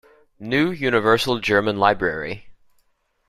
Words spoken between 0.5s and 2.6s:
Universal German Library.